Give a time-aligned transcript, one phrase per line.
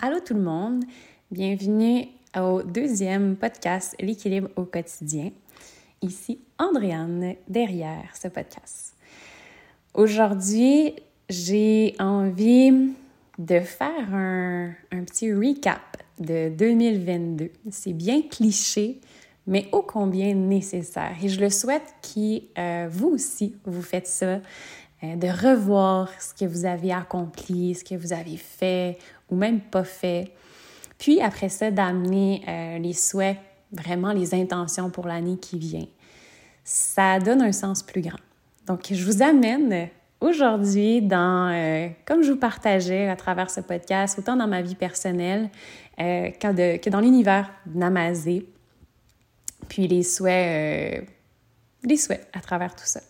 [0.00, 0.84] Allô tout le monde,
[1.28, 2.06] bienvenue
[2.38, 5.32] au deuxième podcast L'équilibre au quotidien.
[6.02, 8.94] Ici Andréane derrière ce podcast.
[9.94, 10.94] Aujourd'hui,
[11.28, 12.92] j'ai envie
[13.40, 17.50] de faire un, un, petit recap de 2022.
[17.72, 19.00] C'est bien cliché,
[19.48, 21.16] mais ô combien nécessaire.
[21.20, 24.40] Et je le souhaite que euh, vous aussi, vous faites ça,
[25.04, 28.98] euh, de revoir ce que vous avez accompli, ce que vous avez fait
[29.30, 30.32] ou même pas fait.
[30.98, 33.38] Puis après ça, d'amener euh, les souhaits,
[33.72, 35.86] vraiment les intentions pour l'année qui vient.
[36.64, 38.18] Ça donne un sens plus grand.
[38.66, 39.88] Donc, je vous amène
[40.20, 44.74] aujourd'hui dans, euh, comme je vous partageais à travers ce podcast, autant dans ma vie
[44.74, 45.48] personnelle
[46.00, 48.46] euh, que, dans l'univers Namazé,
[49.68, 51.08] puis les souhaits,
[51.84, 53.00] les souhaits à travers tout ça.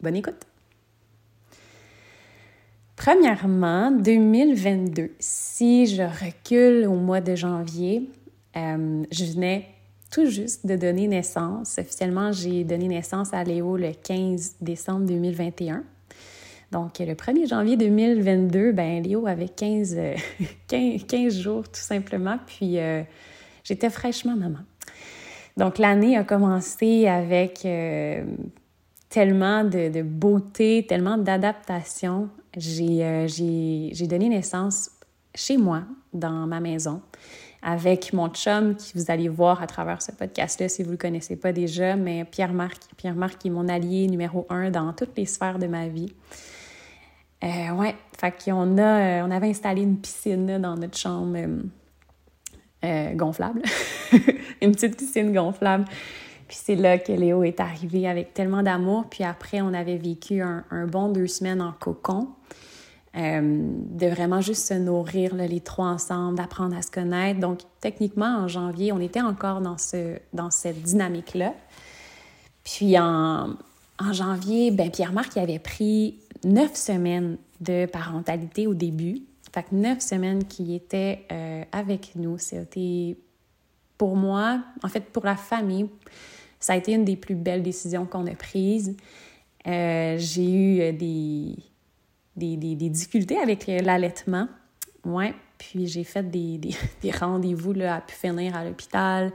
[0.00, 0.51] Bonne écoute!
[3.04, 8.08] Premièrement, 2022, si je recule au mois de janvier,
[8.56, 9.66] euh, je venais
[10.12, 11.78] tout juste de donner naissance.
[11.78, 15.82] Officiellement, j'ai donné naissance à Léo le 15 décembre 2021.
[16.70, 19.98] Donc, le 1er janvier 2022, ben, Léo avait 15,
[20.68, 23.02] 15, jours tout simplement, puis euh,
[23.64, 24.60] j'étais fraîchement maman.
[25.56, 28.22] Donc, l'année a commencé avec euh,
[29.08, 34.90] tellement de, beauté, tellement d'adaptation euh, j'ai donné naissance
[35.34, 37.00] chez moi, dans ma maison,
[37.62, 40.98] avec mon chum, qui vous allez voir à travers ce podcast-là si vous ne le
[40.98, 42.78] connaissez pas déjà, mais Pierre-Marc.
[42.96, 46.12] Pierre-Marc est mon allié numéro un dans toutes les sphères de ma vie.
[47.42, 51.38] Euh, ouais, fait qu'on a, euh, on avait installé une piscine dans notre chambre
[53.14, 53.62] gonflable.
[54.60, 55.84] une petite piscine gonflable.
[56.52, 59.06] Puis c'est là que Léo est arrivé avec tellement d'amour.
[59.08, 62.28] Puis après, on avait vécu un, bon deux semaines en cocon.
[63.16, 67.40] Euh, de vraiment juste se nourrir les trois ensemble, d'apprendre à se connaître.
[67.40, 71.54] Donc, techniquement, en janvier, on était encore dans, ce, dans cette dynamique-là.
[72.64, 73.56] Puis en,
[73.98, 79.22] en janvier, ben Pierre-Marc avait pris neuf semaines de parentalité au début.
[79.54, 82.36] Fait que neuf semaines qui étaient euh, avec nous.
[82.36, 83.16] C'était
[83.96, 85.88] pour moi, en fait, pour la famille,
[86.62, 88.96] ça a été une des plus belles décisions qu'on a prises.
[89.66, 91.56] Euh, j'ai eu euh, des,
[92.36, 94.48] des, des, difficultés avec l'allaitement.
[95.04, 95.34] Ouais.
[95.58, 96.58] Puis j'ai fait des,
[97.02, 99.32] des rendez-vous à pu finir à l'hôpital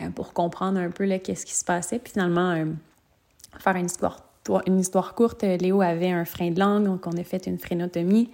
[0.00, 1.98] euh, pour comprendre un peu qu'est-ce qui se passait.
[1.98, 2.64] Puis finalement,
[3.58, 4.24] faire une histoire,
[4.66, 8.30] une histoire courte, Léo avait un frein de langue, donc on a fait une phrénotomie.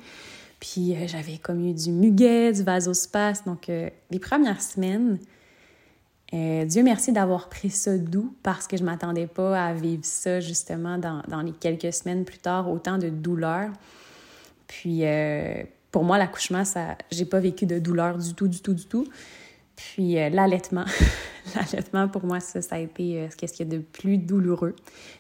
[0.60, 3.44] Puis j'avais comme eu du muguet, du vasospace.
[3.44, 5.18] Donc les premières semaines,
[6.34, 10.04] euh, Dieu merci d'avoir pris ça doux parce que je ne m'attendais pas à vivre
[10.04, 13.70] ça justement dans, dans, les quelques semaines plus tard, autant de douleur.
[14.66, 18.74] Puis euh, pour moi, l'accouchement, ça, j'ai pas vécu de douleur du tout, du tout,
[18.74, 19.06] du tout.
[19.74, 20.84] Puis euh, l'allaitement,
[21.54, 24.76] l'allaitement pour moi, ça, ça a été ce qu'il y a de plus douloureux.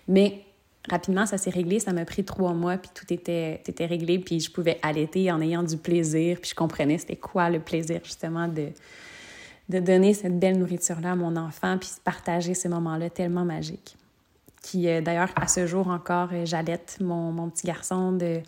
[0.08, 0.42] Mais
[0.90, 1.80] rapidement, ça s'est réglé.
[1.80, 4.18] Ça m'a pris trois mois, puis tout était, était réglé.
[4.18, 6.38] Puis je pouvais allaiter en ayant du plaisir.
[6.42, 8.68] Puis je comprenais c'était quoi le plaisir justement de
[9.68, 13.96] de donner cette belle nourriture-là à mon enfant, puis partager ces moments-là tellement magiques.
[14.62, 18.40] Qui, euh, d'ailleurs, à ce jour encore, euh, j'allaite mon, mon, petit garçon de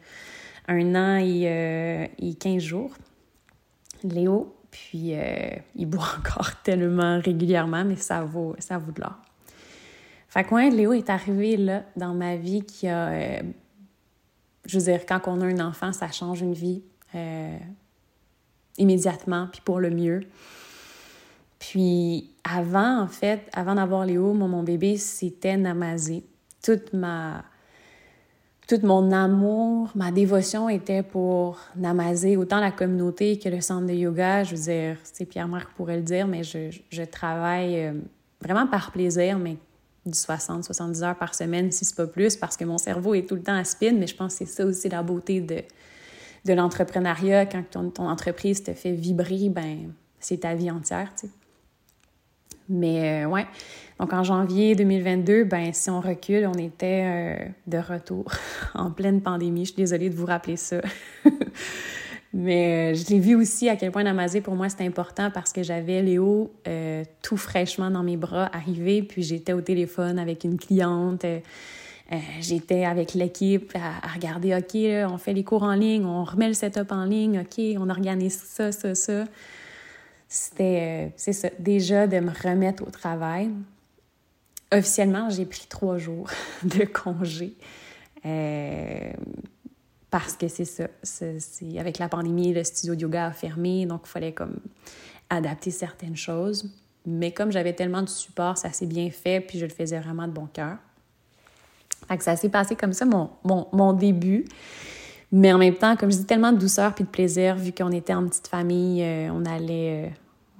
[0.66, 2.94] un an et, euh, et 15 jours,
[4.02, 5.14] Léo, puis
[5.74, 9.16] il boit encore tellement régulièrement, mais ça vaut, ça vaut de l'or.
[10.28, 13.42] Fait que Léo est arrivé là dans ma vie qui a...
[14.64, 16.82] je veux dire, quand on a un enfant, ça change une vie
[18.78, 20.20] immédiatement, puis pour le mieux.
[21.60, 26.24] Puis avant, en fait, avant d'avoir Léo, mon, mon bébé, c'était Namazé.
[26.64, 27.44] Toute ma...
[28.66, 33.92] Tout mon amour, ma dévotion était pour Namazé, autant la communauté que le centre de
[33.92, 34.44] yoga.
[34.44, 37.94] Je veux dire, c'est Pierre-Marc pourrait le dire, mais je, je travaille euh,
[38.40, 39.56] vraiment par plaisir, mais
[40.06, 43.28] du 60, 70 heures par semaine, si c'est pas plus, parce que mon cerveau est
[43.28, 45.62] tout le temps à spin, mais je pense que c'est ça aussi la beauté de,
[46.44, 47.46] de l'entrepreneuriat.
[47.46, 51.12] Quand ton, ton, entreprise te fait vibrer, ben c'est ta vie entière.
[52.70, 53.46] Mais euh, ouais,
[53.98, 57.36] donc en janvier 2022, ben si on recule, on était euh,
[57.66, 58.26] de retour
[58.74, 59.64] en pleine pandémie.
[59.64, 60.80] Je suis désolée de vous rappeler ça.
[62.32, 65.52] Mais euh, je l'ai vu aussi à quel point Namazé, pour moi, c'était important parce
[65.52, 66.52] que j'avais Léo
[67.22, 71.26] tout fraîchement dans mes bras arrivé, puis j'étais au téléphone avec une cliente.
[72.40, 76.54] j'étais avec l'équipe à, regarder, OK, on fait les cours en ligne, on remet le
[76.54, 79.24] setup en ligne, OK, on organise ça, ça, ça
[80.32, 83.50] c'était, euh, c'est ça, déjà de me remettre au travail.
[84.72, 86.30] Officiellement, j'ai pris trois jours
[86.62, 87.56] de congé.
[88.24, 89.12] Euh,
[90.08, 90.86] parce que c'est ça.
[91.02, 91.40] C'est,
[91.80, 94.60] avec la pandémie, le studio de yoga a fermé, donc il fallait comme
[95.30, 96.70] adapter certaines choses.
[97.04, 100.28] Mais comme j'avais tellement de support, ça s'est bien fait, puis je le faisais vraiment
[100.28, 100.76] de bon cœur.
[102.06, 104.44] Fait que ça s'est passé comme ça, mon, mon, mon, début.
[105.32, 107.92] Mais en même temps, comme je dis, tellement de douceur puis de plaisir, vu qu'on
[107.92, 110.06] était en petite famille, euh, on allait...
[110.06, 110.10] Euh,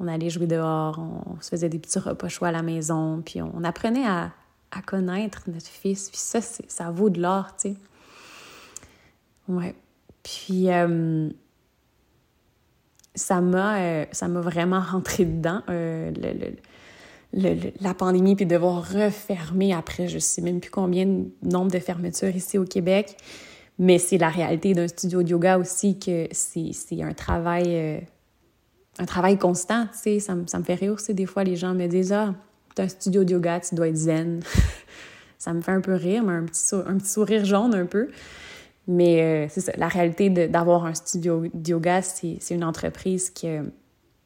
[0.01, 3.43] on allait jouer dehors, on, se faisait des petits repas chauds à la maison, puis
[3.43, 4.33] on, apprenait à,
[4.71, 6.09] à, connaître notre fils.
[6.09, 7.77] Puis ça, ça vaut de l'or, tu sais.
[9.47, 9.75] Ouais.
[10.23, 11.29] Puis euh,
[13.15, 16.11] ça m'a vraiment rentré dedans, euh,
[17.33, 21.79] le, la pandémie, puis devoir refermer après, je sais même plus combien de nombre de
[21.79, 23.17] fermetures ici au Québec.
[23.81, 28.07] Mais c'est la réalité d'un studio de yoga aussi que c'est un travail
[28.99, 31.15] un travail constant, tu sais, ça, ça, me fait rire aussi.
[31.15, 32.35] Des fois, les gens me disent Ah,
[32.75, 34.41] t'as un studio de yoga, tu dois être zen.
[35.39, 38.09] ça me fait un peu rire, un petit, un petit sourire jaune un peu.
[38.87, 43.65] Mais euh, c'est ça, la réalité d'avoir un studio de yoga, c'est une entreprise que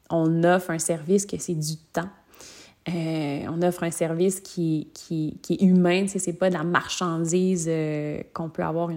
[0.09, 2.09] on offre un service que c'est du temps.
[2.87, 7.65] Euh, on offre un service qui, qui, qui est humain, c'est pas de la marchandise
[7.67, 8.91] euh, qu'on peut avoir,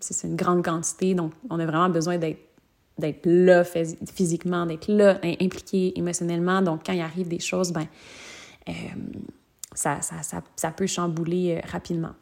[0.00, 5.98] c'est une grande quantité, donc on a vraiment besoin d'être là physiquement, d'être là impliqué
[5.98, 6.62] émotionnellement.
[6.62, 7.86] Donc, quand il arrive des choses, ben,
[8.68, 8.72] euh,
[9.74, 12.12] ça, ça, ça, ça, peut chambouler euh, rapidement.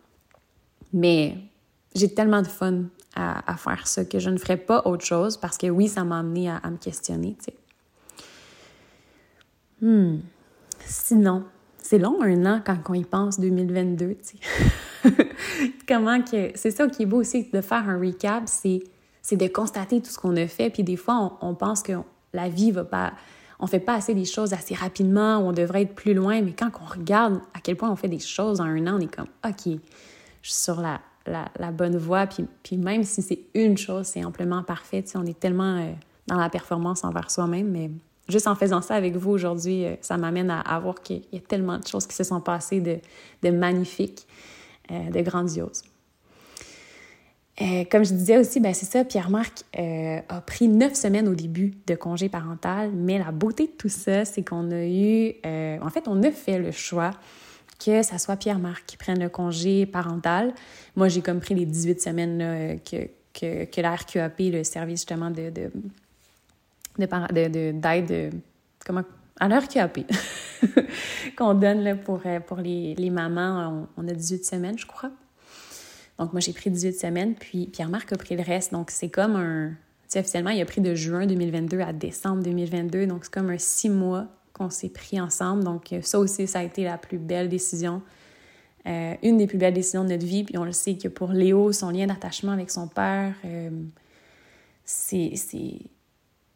[0.92, 1.36] Mais
[1.94, 2.84] j'ai tellement de fun
[3.14, 6.20] à, faire ça que je ne ferais pas autre chose parce que oui, ça m'a
[6.20, 7.36] amené à, me questionner.
[9.80, 10.18] Hmm.
[10.86, 11.44] Sinon,
[11.82, 15.10] c'est long un an quand on y pense, 2022, tu sais.
[15.88, 16.52] Comment que...
[16.54, 18.82] C'est ça qui est beau aussi de faire un recap, c'est
[19.22, 20.68] c'est de constater tout ce qu'on a fait.
[20.68, 21.92] Puis des fois, on, pense que
[22.32, 23.12] la vie va pas.
[23.60, 26.42] On fait pas assez des choses assez rapidement, ou on devrait être plus loin.
[26.42, 29.00] Mais quand on regarde à quel point on fait des choses en un an, on
[29.00, 29.66] est comme, OK,
[30.42, 32.26] je suis sur la, la, bonne voie.
[32.26, 35.04] Puis, puis même si c'est une chose, c'est amplement parfait.
[35.14, 35.92] On est tellement euh,
[36.26, 37.68] dans la performance envers soi-même.
[37.68, 37.92] Mais
[38.28, 41.40] juste en faisant ça avec vous aujourd'hui, euh, ça m'amène à, voir qu'il y a
[41.40, 42.98] tellement de choses qui se sont passées de,
[43.42, 44.26] de magnifiques,
[44.90, 45.82] euh, de grandioses.
[47.60, 51.74] Euh, comme je disais aussi, ben c'est ça, Pierre-Marc a pris neuf semaines au début
[51.86, 56.08] de congé parental, mais la beauté de tout ça, c'est qu'on a eu, en fait,
[56.08, 57.10] on a fait le choix
[57.84, 60.54] que ça soit Pierre-Marc qui prenne le congé parental.
[60.96, 65.50] Moi, j'ai comme pris les 18 semaines que, que, la RQAP, le service justement de,
[66.98, 68.34] de, d'aide,
[68.84, 69.02] comment,
[69.40, 70.00] à la RQAP,
[71.36, 75.10] qu'on donne là, pour, pour les, les mamans, on, on a 18 semaines, je crois.
[76.18, 78.72] Donc, moi, j'ai pris 18 semaines, puis Pierre-Marc a pris le reste.
[78.72, 79.70] Donc, c'est comme un.
[79.70, 79.74] Tu
[80.08, 83.06] sais, officiellement, il a pris de juin 2022 à décembre 2022.
[83.06, 85.64] Donc, c'est comme un six mois qu'on s'est pris ensemble.
[85.64, 88.02] Donc, ça aussi, ça a été la plus belle décision.
[88.86, 90.44] Euh, une des plus belles décisions de notre vie.
[90.44, 93.70] Puis, on le sait que pour Léo, son lien d'attachement avec son père, euh,
[94.84, 95.32] c'est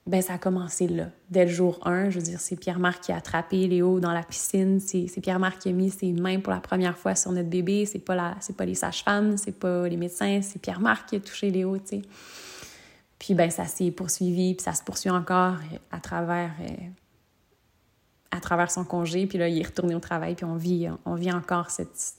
[0.06, 2.10] ben ça a commencé là, dès le jour 1.
[2.10, 4.78] Je veux dire, c'est Pierre-Marc qui a attrapé Léo dans la piscine.
[4.78, 7.86] C'est, Pierre-Marc qui a mis ses mains pour la première fois sur notre bébé.
[7.86, 11.76] C'est pas, pas les sages-femmes, c'est pas les médecins, c'est Pierre-Marc qui a touché Léo,
[11.78, 12.02] tu sais.
[13.18, 15.56] Puis ben ça s'est poursuivi, puis ça se poursuit encore
[15.90, 16.74] à travers, euh,
[18.30, 19.26] à travers son congé.
[19.26, 22.14] Puis là, il est retourné au travail, puis on vit, on vit encore cette,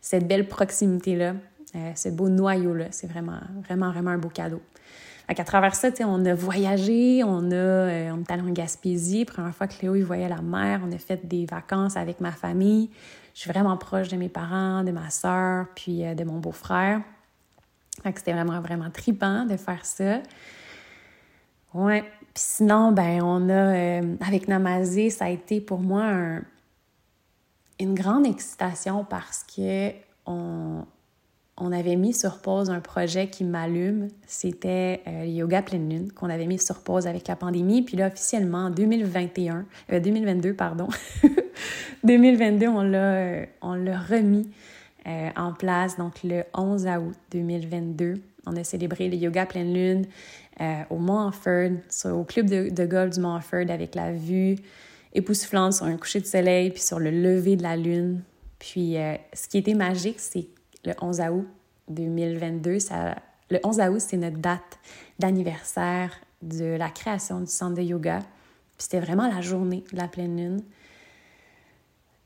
[0.00, 1.34] cette belle proximité-là,
[1.76, 2.86] euh, ce beau noyau-là.
[2.90, 4.60] C'est vraiment, vraiment, vraiment un beau cadeau.
[5.28, 9.24] À travers ça, on a voyagé, on, a, euh, on est allé en Gaspésie.
[9.24, 12.90] Première fois que Léo voyait la mer, on a fait des vacances avec ma famille.
[13.34, 17.00] Je suis vraiment proche de mes parents, de ma soeur, puis euh, de mon beau-frère.
[18.04, 20.20] c'était vraiment, vraiment tripant de faire ça.
[21.72, 22.02] Ouais.
[22.34, 26.40] Puis sinon, ben, on a, euh, avec Namazé, ça a été pour moi
[27.80, 29.90] une grande excitation parce que
[30.26, 30.84] on,
[31.62, 34.08] on avait mis sur pause un projet qui m'allume.
[34.26, 37.82] C'était euh, le yoga pleine lune qu'on avait mis sur pause avec la pandémie.
[37.82, 40.88] Puis là, officiellement, en 2021, 2022, euh, pardon,
[42.04, 43.76] 2022, on l'a, euh, on
[44.08, 44.48] remis
[45.36, 45.96] en place.
[45.96, 48.14] Donc, le 11 août 2022,
[48.46, 50.06] on a célébré le yoga pleine lune
[50.90, 51.70] au Mont Offord,
[52.04, 54.56] au club de, de golf du Mont Offord avec la vue
[55.12, 58.20] époustouflante sur un coucher de soleil puis sur le lever de la lune.
[58.60, 58.96] Puis,
[59.32, 60.46] ce qui était magique, c'est
[60.84, 61.46] le 11 août
[61.88, 62.78] 2022.
[62.78, 63.16] Ça,
[63.50, 64.78] le 11 août, c'est notre date
[65.18, 66.12] d'anniversaire
[66.42, 68.18] de la création du centre de yoga.
[68.18, 70.62] Puis c'était vraiment la journée de la pleine lune.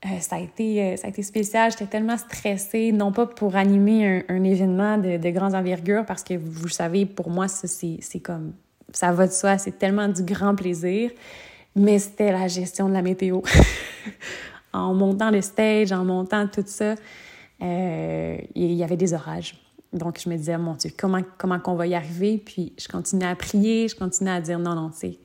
[0.05, 1.71] Euh, ça, a été, euh, ça a été spécial.
[1.71, 6.35] J'étais tellement stressée, non pas pour animer un, événement de, de grande envergure, parce que
[6.35, 8.53] vous, vous savez, pour moi, c'est comme.
[8.93, 11.11] Ça va de soi, c'est tellement du grand plaisir.
[11.75, 13.41] Mais c'était la gestion de la météo.
[14.73, 16.95] en montant le stage, en montant tout ça,
[17.61, 19.59] euh, il y avait des orages.
[19.93, 22.37] donc, je me disais, mon Dieu, comment, comment qu'on va y arriver?
[22.37, 25.17] Puis, je continuais à prier, je continuais à dire, non, non, tu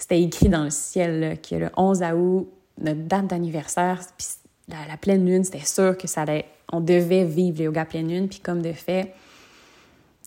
[0.00, 2.48] c'était écrit dans le ciel que le 11 août,
[2.80, 4.26] notre date d'anniversaire, puis
[4.68, 8.28] la, pleine lune, c'était sûr que ça allait, on devait vivre le yoga pleine lune.
[8.28, 9.12] Puis, comme de fait,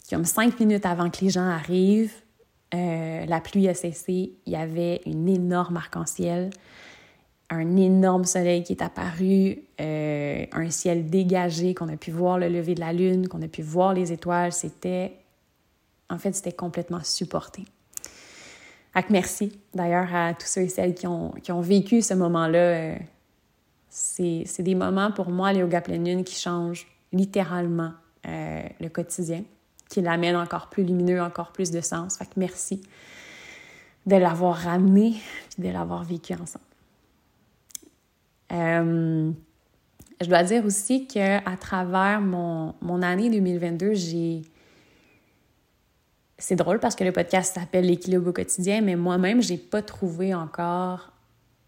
[0.09, 2.13] comme cinq minutes avant que les gens arrivent,
[2.75, 6.51] euh, la pluie a cessé, il y avait une énorme arc-en-ciel
[7.53, 12.49] un énorme soleil qui est apparu, euh, un ciel dégagé, qu'on a pu voir le
[12.49, 14.51] lever de la lune, qu'on a pu voir les étoiles.
[14.51, 15.13] C'était,
[16.09, 17.63] en fait, c'était complètement supporté.
[18.95, 22.57] Avec merci d'ailleurs à tous ceux et celles qui ont, qui ont vécu ce moment-là.
[22.57, 22.95] Euh,
[23.89, 27.91] c'est, des moments pour moi, les yoga pleine lune, qui changent littéralement
[28.25, 29.43] euh, le quotidien,
[29.89, 32.17] qui l'amènent encore plus lumineux, encore plus de sens.
[32.17, 32.81] Fait que merci
[34.07, 35.15] de l'avoir ramené
[35.57, 36.65] et de l'avoir vécu ensemble.
[38.53, 39.31] Euh,
[40.21, 44.41] je dois dire aussi qu'à travers mon, mon année 2022, j'ai...
[46.37, 50.33] C'est drôle parce que le podcast s'appelle L'équilibre au quotidien, mais moi-même, j'ai pas trouvé
[50.33, 51.13] encore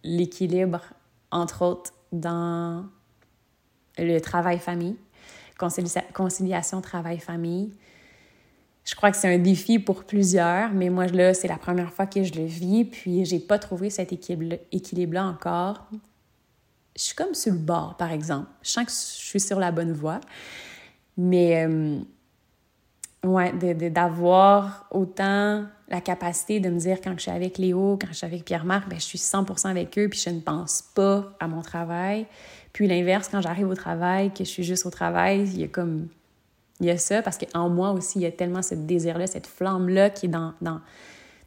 [0.04, 0.82] l'équilibre,
[1.32, 2.86] entre autres, dans
[3.98, 4.98] le travail-famille,
[6.14, 7.74] conciliation travail-famille.
[8.84, 12.06] Je crois que c'est un défi pour plusieurs, mais moi, là, c'est la première fois
[12.06, 15.90] que je le vis, puis j'ai pas trouvé cet équilibre-là encore
[16.96, 18.48] je suis comme sur le bord, par exemple.
[18.62, 20.22] Je sens que je suis sur la bonne voie.
[21.18, 22.00] Mais, euh,
[23.26, 23.54] ouais,
[23.90, 28.26] d'avoir autant la capacité de me dire quand je suis avec Léo, quand je suis
[28.26, 31.62] avec Pierre-Marc, ben, je suis 100% avec eux, puis je ne pense pas à mon
[31.62, 32.26] travail.
[32.74, 35.68] Puis l'inverse, quand j'arrive au travail, que je suis juste au travail, il y a
[35.68, 36.08] comme...
[36.82, 39.48] Il y a ça, parce qu'en moi aussi, il y a tellement ce désir-là, cette
[39.48, 40.82] flamme-là qui est dans, dans,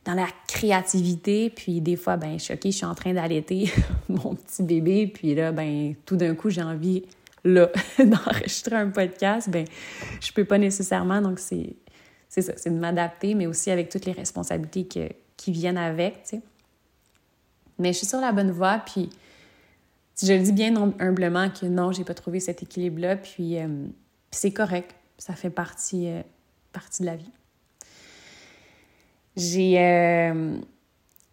[0.08, 1.50] dans la créativité.
[1.50, 3.70] Puis des fois, ben, je suis OK, je suis en train d'allaiter
[4.08, 5.06] mon petit bébé.
[5.06, 7.04] Puis là, ben, tout d'un coup, j'ai envie,
[7.44, 9.50] là, d'enregistrer un podcast.
[9.50, 9.66] Ben,
[10.20, 11.20] je peux pas nécessairement.
[11.20, 11.76] Donc, c'est,
[12.30, 16.22] c'est ça, c'est de m'adapter, mais aussi avec toutes les responsabilités que, qui viennent avec,
[16.22, 16.40] tu sais.
[17.78, 18.78] Mais je suis sur la bonne voie.
[18.78, 19.10] Puis
[20.20, 23.16] je le dis bien humblement que non, j'ai pas trouvé cet équilibre-là.
[23.16, 23.68] Puis, euh,
[24.30, 24.94] c'est correct.
[25.18, 26.22] Ça fait partie, euh,
[26.72, 27.30] partie de la vie.
[29.38, 30.56] J'ai euh,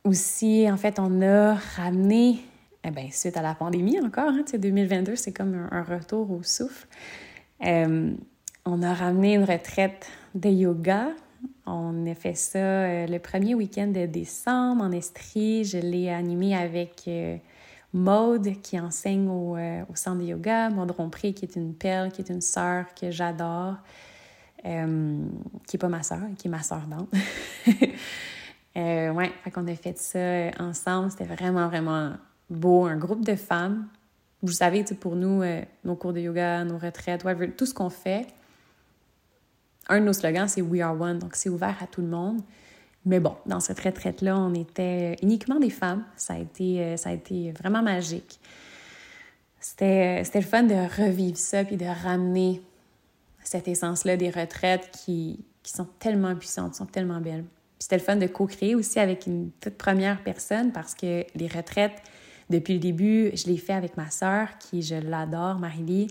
[0.04, 2.38] aussi, en fait, on a ramené,
[2.84, 6.88] eh bien, suite à la pandémie encore, hein, 2022, c'est comme un, retour au souffle.
[7.66, 8.14] Euh,
[8.64, 11.08] on a ramené une retraite de yoga.
[11.66, 15.64] On a fait ça euh, le premier week-end de décembre en Estrie.
[15.64, 17.10] Je l'ai animé avec
[17.92, 22.22] Maude qui enseigne au, au, centre de yoga, Maude Rompré qui est une perle, qui
[22.22, 23.78] est une sœur que j'adore.
[24.66, 25.28] Euh,
[25.68, 27.08] qui n'est pas ma soeur, qui est ma soeur d'âme.
[28.78, 31.12] euh, ouais, fait qu'on a fait ça ensemble.
[31.12, 32.14] C'était vraiment, vraiment
[32.50, 32.86] beau.
[32.86, 33.88] Un groupe de femmes.
[34.42, 37.24] Vous savez, pour nous, euh, nos cours de yoga, nos retraites,
[37.56, 38.28] tout ce qu'on fait,
[39.88, 41.20] un de nos slogans, c'est We Are One.
[41.20, 42.42] Donc, c'est ouvert à tout le monde.
[43.06, 46.04] Mais bon, dans cette retraite-là, on était uniquement des femmes.
[46.16, 48.40] Ça a été, euh, ça a été vraiment magique.
[49.60, 52.62] C'était le fun de revivre ça puis de ramener
[53.48, 57.46] cette essence-là des retraites qui, qui sont tellement puissantes, sont tellement belles.
[57.80, 62.02] C'était le fun de co-créer aussi avec une toute première personne parce que les retraites,
[62.50, 66.08] depuis le début, je l'ai fait avec ma sœur qui, je l'adore, Marie-Lie.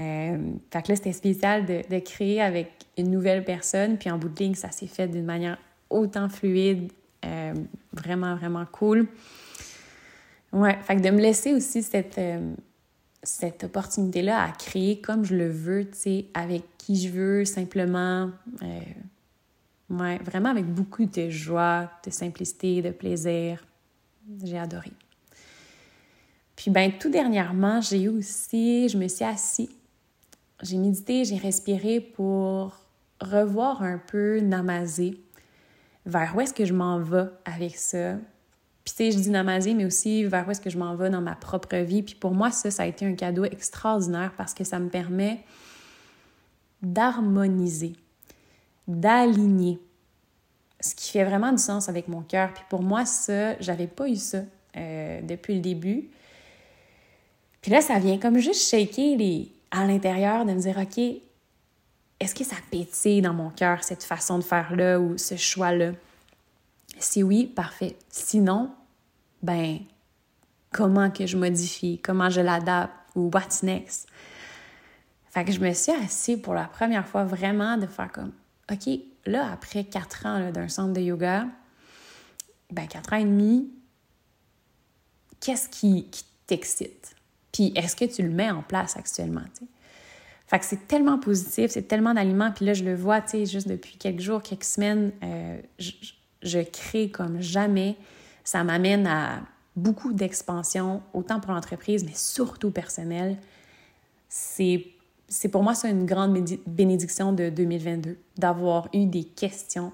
[0.00, 0.38] Euh,
[0.72, 3.98] fait que là, c'était spécial de, de, créer avec une nouvelle personne.
[3.98, 5.58] Puis en bout de ligne, ça s'est fait d'une manière
[5.90, 6.90] autant fluide,
[7.24, 7.54] euh,
[7.92, 9.06] vraiment, vraiment cool.
[10.52, 12.54] Ouais, fait que de me laisser aussi cette, euh,
[13.22, 18.30] cette opportunité-là à créer comme je le veux, tu sais, avec qui je veux, simplement.
[18.62, 18.80] Euh,
[19.90, 23.64] vraiment avec beaucoup de joie, de simplicité, de plaisir.
[24.44, 24.92] J'ai adoré.
[26.54, 29.70] Puis, ben, tout dernièrement, j'ai eu aussi, je me suis assise,
[30.62, 32.76] j'ai médité, j'ai respiré pour
[33.20, 35.18] revoir un peu Namazé,
[36.06, 38.16] vers où est-ce que je m'en vais avec ça,
[38.90, 41.10] puis, tu sais, je dis namazé, mais aussi vers où est-ce que je m'en vais
[41.10, 42.02] dans ma propre vie.
[42.02, 45.44] Puis pour moi, ça, ça a été un cadeau extraordinaire parce que ça me permet
[46.82, 47.92] d'harmoniser,
[48.88, 49.78] d'aligner,
[50.80, 52.52] ce qui fait vraiment du sens avec mon cœur.
[52.52, 54.40] Puis pour moi, ça, j'avais pas eu ça
[54.76, 56.08] euh, depuis le début.
[57.62, 59.52] Puis là, ça vient comme juste shaker les...
[59.70, 60.98] à l'intérieur de me dire, OK,
[62.18, 65.92] est-ce que ça pétille dans mon cœur, cette façon de faire-là ou ce choix-là?
[66.98, 67.96] Si oui, parfait.
[68.08, 68.70] Sinon,
[69.42, 69.78] ben,
[70.70, 72.94] comment que je modifie, comment je l'adapte?
[73.16, 74.08] Ou what's next?
[75.30, 78.32] Fait que je me suis assise pour la première fois vraiment de faire comme,
[78.70, 78.88] OK,
[79.26, 81.46] là, après quatre ans d'un centre de yoga,
[82.70, 83.70] ben, quatre ans et demi,
[85.40, 87.14] qu'est-ce qui, qui t'excite?
[87.52, 89.42] Puis est-ce que tu le mets en place actuellement?
[90.46, 92.50] Fait que c'est tellement positif, c'est tellement d'aliments.
[92.50, 95.60] Puis là, je le vois, tu juste depuis quelques jours, quelques semaines, euh,
[96.42, 97.96] je, crée comme jamais.
[98.44, 99.40] Ça m'amène à
[99.76, 103.38] beaucoup d'expansion, autant pour l'entreprise, mais surtout personnelle.
[104.28, 104.86] C'est,
[105.28, 109.92] c'est pour moi, ça une grande bénédiction de 2022, d'avoir eu des questions,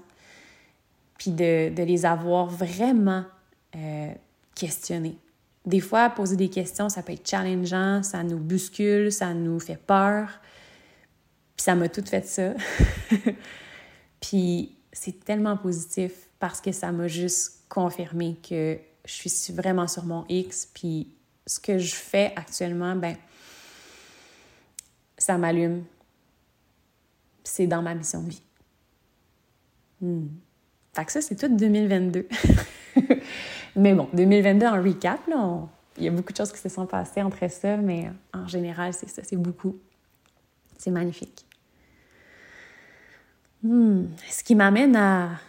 [1.17, 3.23] puis de, de les avoir vraiment
[3.75, 4.11] euh,
[4.55, 5.17] questionnées.
[5.65, 9.75] Des fois, poser des questions, ça peut être challengeant, ça nous bouscule, ça nous fait
[9.75, 10.29] peur.
[11.57, 12.53] Puis ça m'a tout fait ça.
[14.21, 20.05] puis c'est tellement positif parce que ça m'a juste confirmé que je suis vraiment sur
[20.05, 20.69] mon X.
[20.73, 21.07] Puis
[21.45, 23.15] ce que je fais actuellement, ben,
[25.17, 25.83] ça m'allume.
[27.43, 28.43] C'est dans ma mission de vie.
[30.01, 30.27] Hmm.
[30.93, 32.27] Fait que ça, c'est tout 2022.
[33.75, 36.85] mais bon, 2022 en recap, là, il y a beaucoup de choses qui se sont
[36.85, 39.77] passées entre ça, mais en général, c'est ça, c'est beaucoup.
[40.77, 41.45] C'est magnifique.
[43.63, 44.05] Hmm.
[44.29, 45.39] Ce qui m'amène à,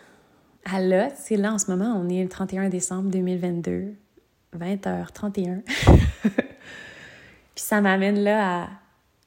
[0.71, 3.95] à là, c'est là en ce moment, on est le 31 décembre 2022,
[4.57, 5.63] 20h31.
[6.23, 8.69] Puis ça m'amène là à,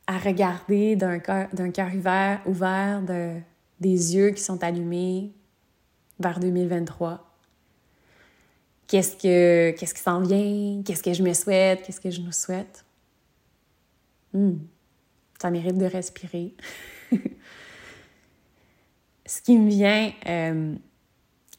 [0.07, 3.37] à regarder d'un cœur, d'un cœur ouvert, ouvert de,
[3.79, 5.31] des yeux qui sont allumés
[6.19, 7.27] vers 2023.
[8.87, 10.81] Qu'est-ce que qu'est-ce qui s'en vient?
[10.83, 11.81] Qu'est-ce que je me souhaite?
[11.83, 12.85] Qu'est-ce que je nous souhaite?
[14.33, 14.57] Hmm.
[15.41, 16.53] Ça mérite de respirer.
[19.25, 20.75] ce qui me vient euh,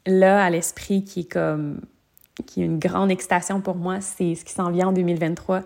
[0.06, 1.80] là à l'esprit qui est comme
[2.47, 5.62] qui est une grande excitation pour moi, c'est ce qui s'en vient en 2023.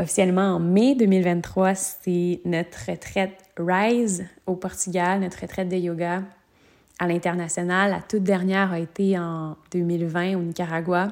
[0.00, 6.22] Officiellement en mai 2023, c'est notre retraite Rise au Portugal, notre retraite de yoga
[6.98, 7.90] à l'international.
[7.90, 11.08] La toute dernière a été en 2020 au Nicaragua,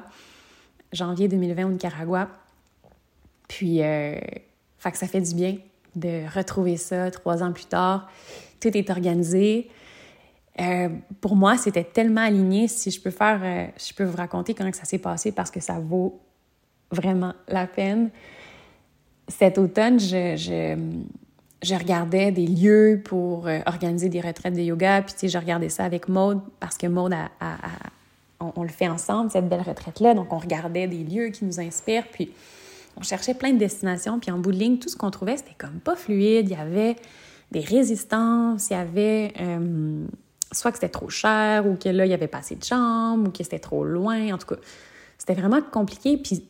[0.91, 2.27] janvier 2020 au Nicaragua.
[3.47, 4.19] Puis, euh,
[4.79, 5.57] ça fait du bien
[5.95, 8.09] de retrouver ça trois ans plus tard.
[8.59, 9.69] Tout est organisé.
[10.59, 12.67] Euh, pour moi, c'était tellement aligné.
[12.67, 15.59] Si je peux faire, euh, je peux vous raconter comment ça s'est passé parce que
[15.59, 16.19] ça vaut
[16.91, 18.11] vraiment la peine.
[19.27, 20.77] Cet automne, je, je,
[21.63, 25.01] je regardais des lieux pour euh, organiser des retraites de yoga.
[25.01, 27.29] Puis, tu sais, je regardais ça avec Maude parce que Maude, a,
[28.39, 30.13] on, le fait ensemble, cette belle retraite-là.
[30.13, 32.07] Donc, on regardait des lieux qui nous inspirent.
[32.11, 32.31] Puis,
[32.95, 34.19] on cherchait plein de destinations.
[34.19, 36.47] Puis, en bout de ligne, tout ce qu'on trouvait, c'était comme pas fluide.
[36.47, 36.95] Il y avait
[37.51, 39.33] des résistances, il y avait
[40.53, 43.27] soit que c'était trop cher ou que là, il n'y avait pas assez de chambres
[43.27, 44.33] ou que c'était trop loin.
[44.33, 44.61] En tout cas,
[45.17, 46.17] c'était vraiment compliqué.
[46.17, 46.47] Puis,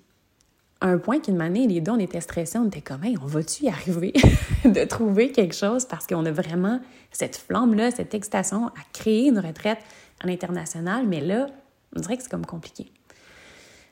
[0.82, 2.58] un point qu'une année, les deux, on était stressés.
[2.58, 4.13] On était comme, hey, on va-tu y arriver
[4.66, 5.86] de trouver quelque chose?
[5.86, 9.80] Parce qu'on a vraiment cette flamme-là, cette excitation à créer une retraite
[10.22, 11.08] à l'international.
[11.08, 11.48] Mais là,
[11.96, 12.92] on dirait que c'est comme compliqué.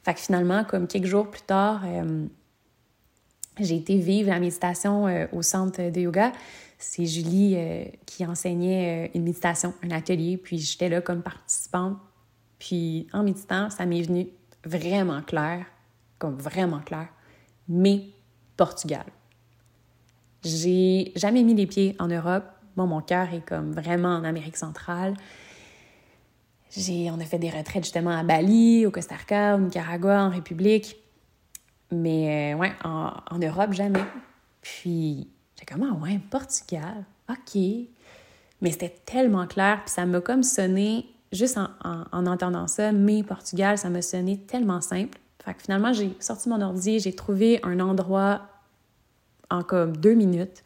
[0.04, 2.26] Fait que finalement, comme quelques jours plus tard, euh,
[3.60, 6.32] j'ai été vivre la méditation euh, au centre de yoga
[6.84, 11.98] c'est Julie euh, qui enseignait euh, une méditation, un atelier, puis j'étais là comme participante.
[12.60, 14.28] Puis en méditant, ça m'est venu
[14.66, 15.66] vraiment clair,
[16.20, 17.08] comme vraiment clair,
[17.68, 18.06] mais
[18.58, 19.06] Portugal.
[20.44, 22.46] J'ai jamais mis les pieds en Europe.
[22.76, 25.16] Bon, mon cœur est comme vraiment en Amérique centrale.
[26.76, 30.30] J'ai, on a fait des retraites justement à Bali, au Costa Rica, au Nicaragua, en
[30.30, 30.96] République.
[31.92, 34.04] Mais euh, ouais, en, en Europe, jamais.
[34.62, 35.28] Puis
[35.62, 37.62] J'étais comme, ah ouais, Portugal, OK.
[38.62, 41.68] Mais c'était tellement clair, puis ça m'a comme sonné, juste en,
[42.12, 45.20] en, entendant ça, mais Portugal, ça m'a sonné tellement simple.
[45.44, 48.42] Fait que finalement, j'ai sorti mon ordi, j'ai trouvé un endroit
[49.50, 50.64] en comme deux minutes,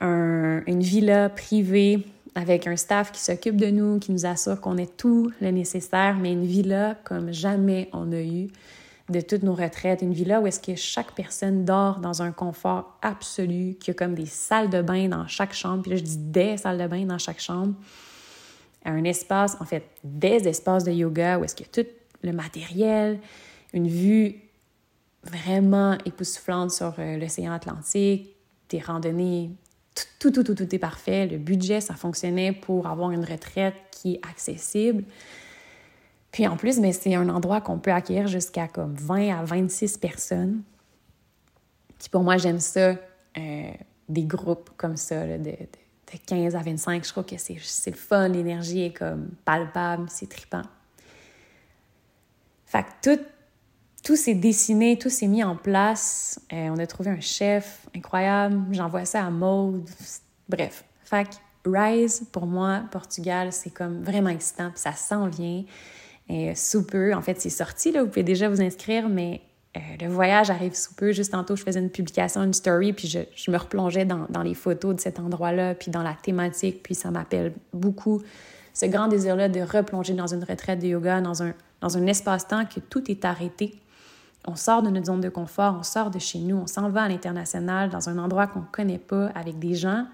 [0.00, 4.86] une villa privée avec un staff qui s'occupe de nous, qui nous assure qu'on ait
[4.86, 8.48] tout le nécessaire, mais une villa comme jamais on a eu
[9.10, 12.98] de toutes nos retraites, une villa où est-ce que chaque personne dort dans un confort
[13.02, 16.02] absolu, qu'il y a comme des salles de bain dans chaque chambre, puis là je
[16.02, 17.74] dis des salles de bain dans chaque chambre,
[18.84, 21.90] un espace, en fait, des espaces de yoga où est-ce qu'il y a tout
[22.22, 23.18] le matériel,
[23.72, 24.36] une vue
[25.24, 28.34] vraiment époustouflante sur euh, l'océan Atlantique,
[28.68, 29.50] des randonnées,
[30.18, 31.26] tout, tout, tout, tout est parfait.
[31.26, 35.04] Le budget, ça fonctionnait pour avoir une retraite qui est accessible.
[36.32, 39.98] Puis en plus, mais c'est un endroit qu'on peut accueillir jusqu'à comme 20 à 26
[39.98, 40.62] personnes.
[41.98, 42.94] Puis pour moi, j'aime ça,
[43.36, 43.70] euh,
[44.08, 45.56] des groupes comme ça, de, de,
[46.26, 47.04] 15 à 25.
[47.04, 50.62] Je trouve que c'est le fun, l'énergie est comme palpable, c'est trippant.
[52.66, 53.22] Fait que tout,
[54.02, 56.40] tout s'est dessiné, tout s'est mis en place.
[56.52, 58.64] Euh, on a trouvé un chef incroyable.
[58.72, 59.88] J'envoie ça à Maude.
[60.48, 60.84] Bref.
[61.04, 64.70] Fait que Rise, pour moi, Portugal, c'est comme vraiment excitant.
[64.70, 65.64] Puis ça s'en vient.
[66.30, 69.40] Et sous peu, en fait, c'est sorti, là, vous pouvez déjà vous inscrire, mais
[69.76, 71.10] euh, le voyage arrive sous peu.
[71.10, 74.54] Juste tantôt, je faisais une publication, une story, puis je, me replongeais dans, dans, les
[74.54, 78.22] photos de cet endroit-là, puis dans la thématique, puis ça m'appelle beaucoup
[78.74, 82.64] ce grand désir-là de replonger dans une retraite de yoga, dans un, dans un espace-temps
[82.66, 83.74] que tout est arrêté.
[84.46, 87.02] On sort de notre zone de confort, on sort de chez nous, on s'en va
[87.02, 90.06] à l'international, dans un endroit qu'on ne connaît pas, avec des gens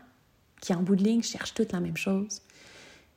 [0.62, 2.40] qui, en bout de ligne, cherchent toutes la même chose.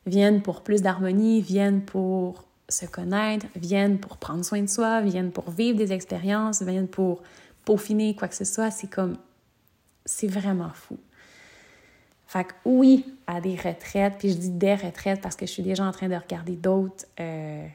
[0.05, 5.31] Viennent pour plus d'harmonie, viennent pour se connaître, viennent pour prendre soin de soi, viennent
[5.31, 7.21] pour vivre des expériences, viennent pour
[7.65, 8.71] peaufiner quoi que ce soit.
[8.71, 9.17] C'est comme.
[10.05, 10.97] C'est vraiment fou.
[12.27, 15.63] Fait que oui, à des retraites, puis je dis des retraites parce que je suis
[15.63, 17.67] déjà en train de regarder d'autres euh,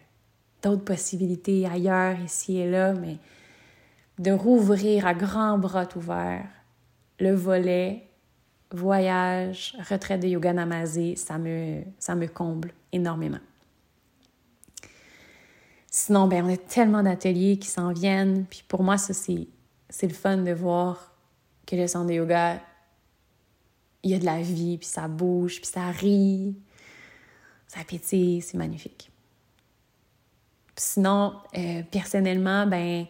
[0.84, 3.18] possibilités ailleurs, ici et là, mais
[4.18, 6.46] de rouvrir à grands bras ouverts
[7.18, 8.08] le volet
[8.70, 13.38] voyage, retraite de yoga namazé, ça me, ça me comble énormément.
[15.96, 18.46] Sinon, ben, on a tellement d'ateliers qui s'en viennent.
[18.66, 19.46] Pour moi, ça, c'est,
[20.02, 21.14] le fun de voir
[21.68, 22.60] que le centre de yoga,
[24.02, 26.56] il y a de la vie, puis ça bouge, puis ça rit,
[27.68, 29.12] ça pétille, c'est magnifique.
[30.74, 33.06] sinon, euh, personnellement, ben,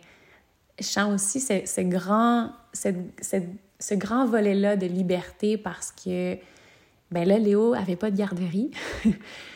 [0.78, 1.80] je sens aussi ce
[3.94, 6.36] grand volet-là de liberté parce que,
[7.10, 8.72] ben là, Léo avait pas de garderie.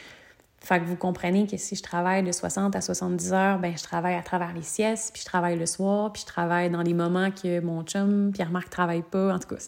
[0.60, 3.82] Fait que vous comprenez que si je travaille de 60 à 70 heures, ben je
[3.82, 6.94] travaille à travers les siestes, puis je travaille le soir, puis je travaille dans les
[6.94, 9.34] moments que mon chum, Pierre-Marc, travaille pas.
[9.34, 9.62] En tout cas,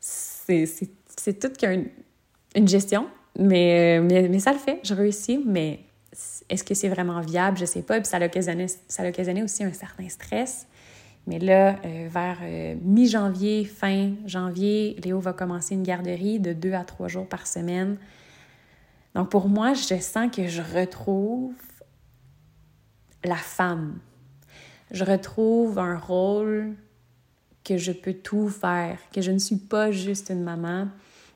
[0.00, 1.88] c'est tout qu'une
[2.54, 3.06] une gestion,
[3.38, 5.80] mais, mais, ça le fait, je réussis, mais
[6.48, 7.58] est-ce que c'est vraiment viable?
[7.58, 8.00] Je sais pas.
[8.00, 9.04] Puis ça a occasionné, ça
[9.44, 10.66] aussi un certain stress.
[11.26, 16.72] Mais là, euh, vers euh, mi-janvier, fin janvier, Léo va commencer une garderie de deux
[16.72, 17.98] à trois jours par semaine.
[19.14, 21.54] Donc pour moi, je sens que je retrouve
[23.24, 23.98] la femme.
[24.90, 26.74] Je retrouve un rôle
[27.64, 30.88] que je peux tout faire, que je ne suis pas juste une maman,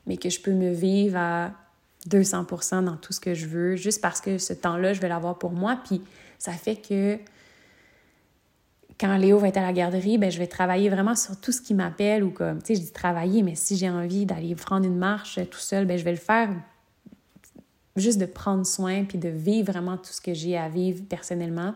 [0.07, 1.51] mais que je peux me vivre à
[2.09, 5.37] 200% dans tout ce que je veux, juste parce que ce temps-là, je vais l'avoir
[5.37, 5.79] pour moi.
[5.85, 6.01] Puis
[6.39, 7.19] ça fait que
[8.99, 11.61] quand Léo va être à la garderie, ben, je vais travailler vraiment sur tout ce
[11.61, 14.85] qui m'appelle ou comme, tu sais, je dis travailler, mais si j'ai envie d'aller prendre
[14.85, 16.49] une marche tout seul, ben, je vais le faire
[17.95, 21.75] juste de prendre soin puis de vivre vraiment tout ce que j'ai à vivre personnellement,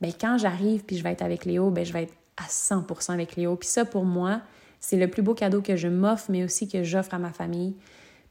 [0.00, 3.12] bien, quand j'arrive puis je vais être avec Léo, bien, je vais être à 100%
[3.12, 3.56] avec Léo.
[3.56, 4.40] Puis ça, pour moi,
[4.80, 7.74] c'est le plus beau cadeau que je m'offre, mais aussi que j'offre à ma famille.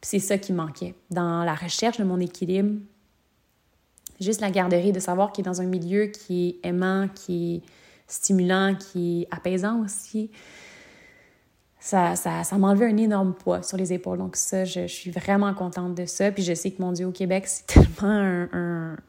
[0.02, 2.80] Puis c'est ça qui manquait dans la recherche de mon équilibre.
[4.20, 7.62] Juste la garderie, de savoir qu'il est dans un milieu qui est aimant, qui est
[8.08, 10.30] stimulant, qui est apaisant aussi
[11.84, 14.20] ça, ça, ça m'a enlevé un énorme poids sur les épaules.
[14.20, 16.32] Donc ça, je, suis vraiment contente de ça.
[16.32, 18.48] Puis je sais que, mon Dieu, au Québec, c'est tellement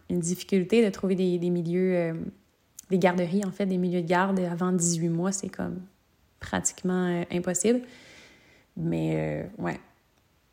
[0.08, 2.14] une difficulté de trouver des, des milieux, euh,
[2.88, 5.32] des garderies, en fait, des milieux de garde avant 18 mois.
[5.32, 5.82] C'est comme
[6.40, 7.82] pratiquement euh, impossible.
[8.78, 9.78] Mais euh, ouais.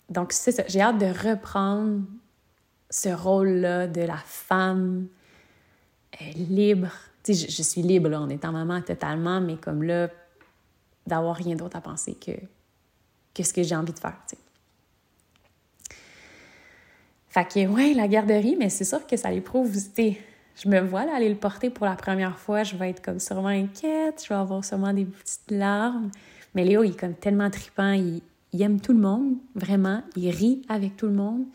[0.10, 0.64] Donc c'est ça.
[0.68, 2.02] J'ai hâte de reprendre
[2.90, 5.08] ce rôle-là de la femme
[6.36, 6.90] libre.
[7.24, 10.10] Tu sais, je, je, suis libre là, en étant maman totalement, mais comme là,
[11.10, 12.32] d'avoir rien d'autre à penser que,
[13.34, 14.16] que ce que j'ai envie de faire.
[14.26, 14.38] T'sais.
[17.30, 19.72] Fait que, ouais, la garderie, mais c'est sûr que ça l'éprouve.
[19.76, 23.20] Je me vois là, aller le porter pour la première fois, je vais être comme
[23.20, 26.10] sûrement inquiète, je vais avoir sûrement des petites larmes.
[26.56, 28.22] Mais Léo, il est comme tellement tripant, il,
[28.62, 30.02] aime tout le monde, vraiment.
[30.16, 31.46] Il rit avec tout le monde,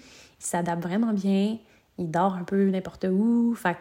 [0.40, 1.59] il s'adapte vraiment bien,
[1.99, 3.55] il dort un peu n'importe où.
[3.55, 3.77] Fait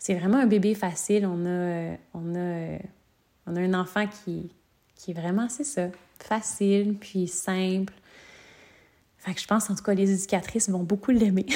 [0.00, 1.26] c'est vraiment un bébé facile.
[1.26, 2.78] On a, on a,
[3.46, 4.50] on a un enfant qui,
[5.00, 7.94] qui est vraiment, c'est ça, facile, puis simple.
[9.16, 11.46] Fait que je pense, en tout cas, les éducatrices vont beaucoup l'aimer.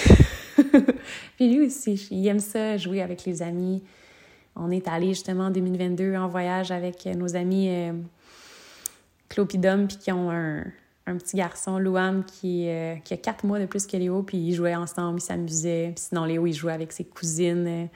[1.36, 3.82] puis lui aussi, il aime ça, jouer avec les amis.
[4.56, 7.92] On est allé justement en 2022 en voyage avec nos amis euh,
[9.28, 10.64] Clopidum, puis qui ont un,
[11.06, 14.38] un petit garçon, Louam, qui, euh, qui, a quatre mois de plus que Léo, puis
[14.38, 15.92] ils jouaient ensemble, ils s'amusaient.
[15.96, 17.66] Sinon, Léo, il jouait avec ses cousines.
[17.66, 17.86] Euh,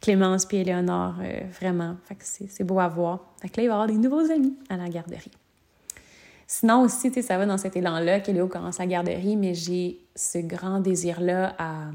[0.00, 1.96] Clémence puis Éléonore, euh, vraiment.
[2.20, 3.32] C'est beau à voir.
[3.40, 5.32] Fait que là, il va y avoir des nouveaux amis à la garderie.
[6.46, 9.54] Sinon aussi, tu sais, ça va dans cet élan-là que Léo commence la garderie, mais
[9.54, 11.86] j'ai ce grand désir-là à,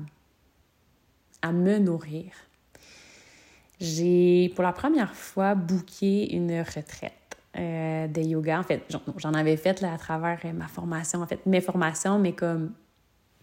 [1.41, 2.33] à me nourrir.
[3.79, 7.13] J'ai, pour la première fois, booké une retraite
[7.57, 8.59] euh, de yoga.
[8.59, 8.83] En fait,
[9.17, 12.73] j'en avais fait là, à travers euh, ma formation, en fait, mes formations, mais comme,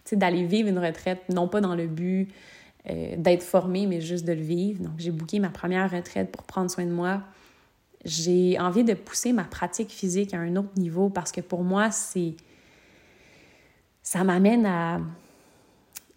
[0.05, 2.29] tu sais, d'aller vivre une retraite, non pas dans le but
[2.87, 4.83] euh, d'être formée, mais juste de le vivre.
[4.83, 7.21] Donc, j'ai booké ma première retraite pour prendre soin de moi.
[8.05, 11.91] J'ai envie de pousser ma pratique physique à un autre niveau parce que pour moi,
[11.91, 12.35] c'est.
[14.01, 15.01] Ça m'amène à,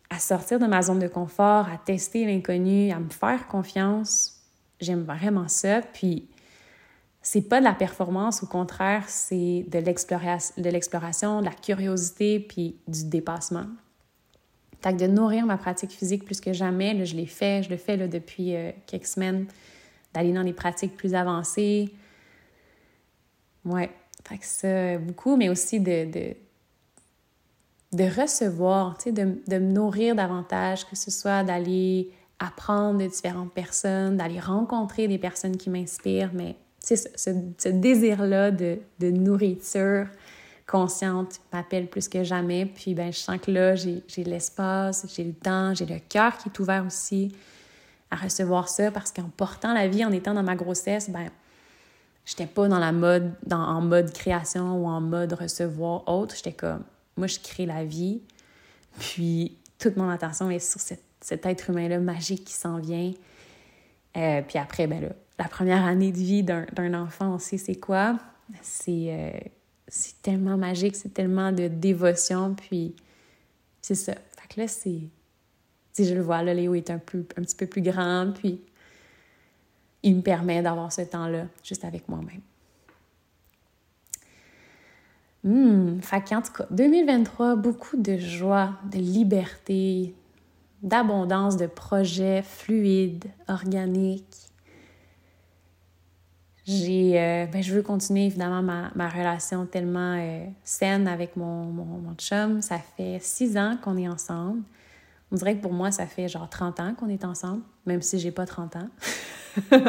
[0.09, 4.41] à sortir de ma zone de confort, à tester l'inconnu, à me faire confiance.
[4.81, 5.83] j'aime vraiment ça.
[5.83, 6.29] Puis,
[7.23, 13.05] c'est pas de la performance, au contraire, c'est de l'exploration, de la curiosité, puis du
[13.05, 13.67] dépassement.
[14.85, 17.97] De nourrir ma pratique physique plus que jamais, là, je l'ai fait, je le fais
[17.97, 19.47] là, depuis euh, quelques semaines,
[20.13, 21.93] d'aller dans des pratiques plus avancées.
[23.65, 23.91] Ouais,
[24.25, 26.35] fait que ça, beaucoup, mais aussi de, de,
[27.93, 29.13] de recevoir, de,
[29.47, 35.19] de me nourrir davantage, que ce soit d'aller apprendre de différentes personnes, d'aller rencontrer des
[35.19, 40.09] personnes qui m'inspirent, mais ce, ce désir-là de, de, nourriture
[40.73, 42.67] consciente m'appelle plus que jamais.
[42.67, 46.49] Puis ben, je sens que là, j'ai l'espace, j'ai le temps, j'ai le cœur qui
[46.49, 47.35] est ouvert aussi
[48.11, 51.29] à recevoir ça parce qu'en portant la vie, en étant dans ma grossesse, ben
[52.25, 56.35] j'étais pas dans la mode, dans, en mode création ou en mode recevoir autre.
[56.37, 56.83] J'étais comme,
[57.17, 58.23] moi, je crée la vie.
[58.99, 63.13] Puis toute mon attention est sur cette cet être humain-là magique qui s'en vient.
[64.17, 68.19] Euh, puis après, ben la première année de vie d'un enfant, on sait c'est quoi.
[68.61, 69.31] C'est euh,
[69.95, 72.95] c'est tellement magique, c'est tellement de dévotion, puis
[73.83, 74.15] c'est ça.
[74.15, 75.01] Fait que là, c'est...
[75.93, 78.63] Si je le vois, là, Léo est un, peu, un petit peu plus grand, puis
[80.03, 82.41] il me permet d'avoir ce temps-là juste avec moi-même.
[85.45, 90.15] Hum, fait qu'en tout cas, 2023, beaucoup de joie, de liberté,
[90.83, 94.52] d'abondance de projets fluides, organiques.
[96.65, 101.65] J'ai, euh, ben, je veux continuer évidemment ma, ma relation tellement euh, saine avec mon,
[101.65, 102.63] mon, mon, chum.
[102.63, 104.63] Ça fait six ans qu'on est ensemble.
[105.33, 108.19] On dirait que pour moi, ça fait genre 30 ans qu'on est ensemble, même si
[108.19, 108.89] j'ai pas 30 ans.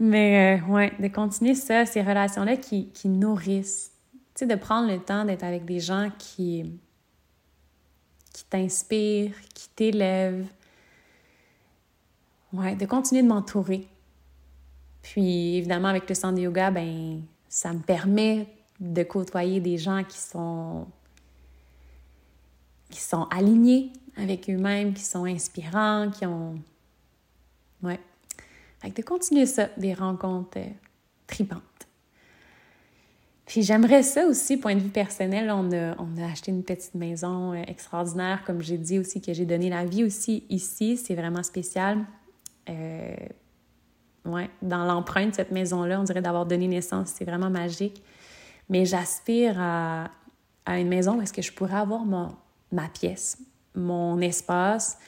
[0.00, 3.92] Mais euh, ouais, de continuer ça, ces relations-là qui, qui nourrissent.
[4.34, 6.78] Tu sais, de prendre le temps d'être avec des gens qui,
[8.32, 10.46] qui t'inspire, qui t'élève.
[12.52, 13.88] Ouais, de continuer de m'entourer.
[15.02, 18.46] Puis évidemment, avec le centre de yoga, ben, ça me permet
[18.80, 20.86] de côtoyer des gens qui sont
[22.90, 26.58] qui sont alignés avec eux-mêmes, qui sont inspirants, qui ont
[27.82, 28.00] ouais.
[28.80, 30.68] Fait de continuer ça, des rencontres euh,
[31.26, 31.62] tripantes.
[33.44, 36.94] Puis j'aimerais ça aussi, point de vue personnel, on a, on a acheté une petite
[36.94, 40.96] maison euh, extraordinaire, comme j'ai dit aussi, que j'ai donné la vie aussi ici.
[40.96, 42.04] C'est vraiment spécial.
[42.68, 43.16] Euh,
[44.28, 48.02] ouais, dans l'empreinte de cette maison-là, on dirait d'avoir donné naissance, c'est vraiment magique.
[48.68, 50.10] Mais j'aspire à,
[50.66, 52.28] une maison où est-ce que je pourrais avoir mon,
[52.72, 53.38] ma pièce,
[53.74, 54.98] mon espace,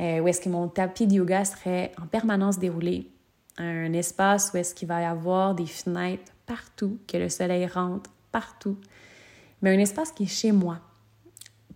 [0.00, 3.10] euh, où est-ce que mon tapis de yoga serait en permanence déroulé.
[3.58, 8.10] Un espace où est-ce qu'il va y avoir des fenêtres partout, que le soleil rentre
[8.32, 8.76] partout,
[9.62, 10.78] mais un espace qui est chez moi.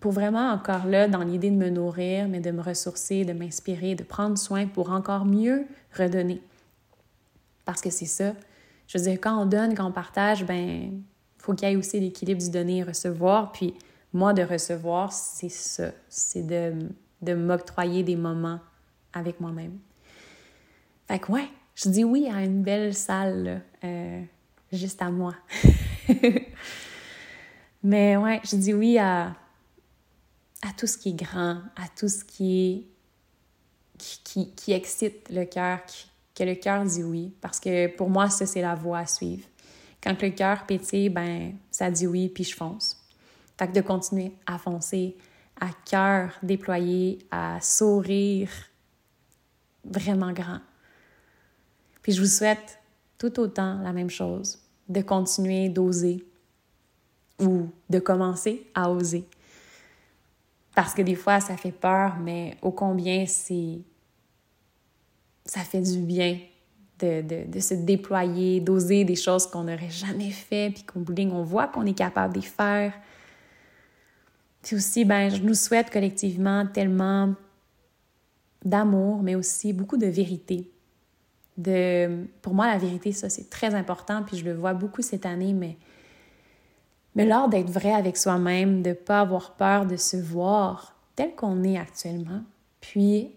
[0.00, 3.94] Pour vraiment encore là, dans l'idée de me nourrir, mais de me ressourcer, de m'inspirer,
[3.94, 5.66] de prendre soin pour encore mieux
[5.96, 6.42] redonner.
[7.64, 8.34] Parce que c'est ça.
[8.86, 11.02] Je veux dire, quand on donne, quand on partage, ben,
[11.38, 13.52] faut qu'il y ait aussi l'équilibre du donner et recevoir.
[13.52, 13.74] Puis
[14.12, 15.90] moi, de recevoir, c'est ça.
[16.08, 16.88] C'est de,
[17.22, 18.60] de m'octroyer des moments
[19.12, 19.78] avec moi-même.
[21.08, 23.44] Fait que ouais, je dis oui à une belle salle.
[23.44, 23.58] Là.
[23.84, 24.22] Euh,
[24.72, 25.34] juste à moi.
[27.82, 29.34] Mais ouais, je dis oui à,
[30.62, 32.86] à tout ce qui est grand, à tout ce qui
[34.24, 35.78] qui, qui, excite le cœur,
[36.34, 37.34] que le cœur dit oui.
[37.40, 39.46] Parce que pour moi, ça, c'est la voie à suivre.
[40.02, 42.98] Quand le cœur pétille, ben, ça dit oui, puis je fonce.
[43.58, 45.16] Fait que de continuer à foncer,
[45.60, 48.50] à cœur déployé, à sourire
[49.84, 50.60] vraiment grand.
[52.02, 52.80] Puis je vous souhaite
[53.18, 56.24] tout autant la même chose de continuer d'oser
[57.38, 59.24] ou de commencer à oser.
[60.74, 63.78] Parce que des fois, ça fait peur, mais ô combien c'est.
[65.44, 66.38] Ça fait du bien
[67.00, 71.42] de, de, de se déployer, d'oser des choses qu'on n'aurait jamais fait, puis qu'on on
[71.42, 72.92] voit qu'on est capable de faire.
[74.62, 77.34] Puis aussi, ben, je nous souhaite collectivement tellement
[78.64, 80.72] d'amour, mais aussi beaucoup de vérité
[81.56, 85.26] de, pour moi, la vérité, ça, c'est très important, puis je le vois beaucoup cette
[85.26, 85.76] année, mais,
[87.14, 91.34] mais l'art d'être vrai avec soi-même, de ne pas avoir peur de se voir tel
[91.34, 92.42] qu'on est actuellement,
[92.80, 93.32] puis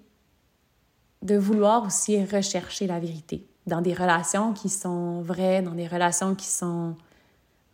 [1.25, 6.35] de vouloir aussi rechercher la vérité dans des relations qui sont vraies, dans des relations
[6.35, 6.95] qui sont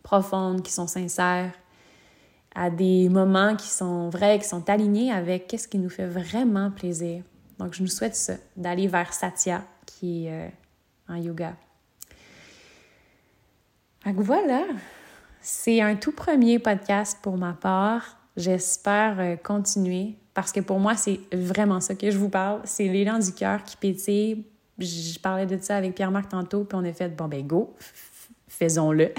[0.02, 1.52] profondes, qui sont sincères,
[2.54, 6.70] à des moments qui sont vrais, qui sont alignés avec qu'est-ce qui nous fait vraiment
[6.70, 7.22] plaisir.
[7.58, 10.48] Donc, je nous souhaite ça, d'aller vers Satya, qui est euh,
[11.08, 11.54] en yoga.
[14.06, 14.64] Donc voilà,
[15.40, 18.16] c'est un tout premier podcast pour ma part.
[18.36, 22.60] J'espère euh, continuer parce que pour moi, c'est vraiment ça que je vous parle.
[22.64, 24.44] C'est l'élan du cœur qui pétille
[24.82, 27.74] je parlais de ça avec Pierre-Marc tantôt, puis on a fait, bon, ben go,
[28.48, 29.12] faisons-le.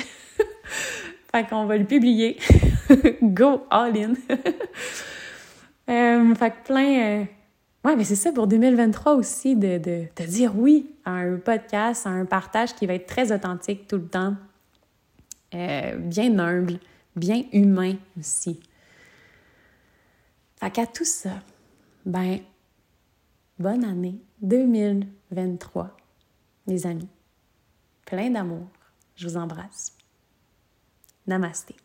[1.31, 2.37] fait qu'on va le publier.
[3.21, 4.13] go all in.
[5.89, 6.99] euh, fait que plein.
[6.99, 7.23] Euh,
[7.85, 12.07] ouais, mais c'est ça pour 2023 aussi, de, de, de, dire oui à un podcast,
[12.07, 14.35] à un partage qui va être très authentique tout le temps,
[15.53, 16.79] euh, bien humble,
[17.15, 18.59] bien humain aussi.
[20.63, 21.41] Fait qu'à tout ça,
[22.05, 22.39] ben,
[23.59, 25.97] bonne année 2023,
[26.67, 27.09] mes amis.
[28.05, 28.69] Plein d'amour.
[29.17, 29.97] Je vous embrasse.
[31.27, 31.75] Namasté.